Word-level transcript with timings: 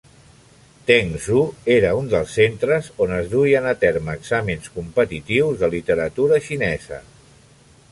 Tengzhou 0.91 1.43
era 1.73 1.91
un 1.97 2.07
dels 2.13 2.31
centres 2.37 2.89
on 3.07 3.13
es 3.19 3.29
duien 3.35 3.69
a 3.73 3.75
terme 3.85 4.17
exàmens 4.21 4.73
competitius 4.81 5.63
de 5.63 5.73
literatura 5.77 6.43
xinesa. 6.49 7.03